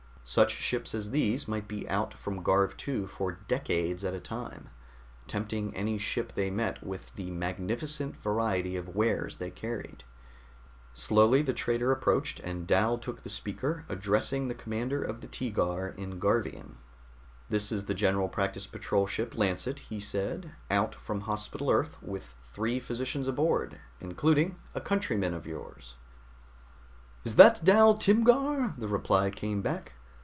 [0.23, 4.69] Such ships as these might be out from Garv II for decades at a time,
[5.27, 10.05] tempting any ship they met with the magnificent variety of wares they carried.
[10.93, 15.97] Slowly the trader approached, and Dal took the speaker, addressing the commander of the Teegar
[15.97, 16.77] in Garvian.
[17.49, 22.35] "This is the General Practice Patrol Ship Lancet," he said, "out from Hospital Earth with
[22.53, 25.95] three physicians aboard, including a countryman of yours."
[27.25, 29.91] "Is that Dal Timgar?" the reply came back.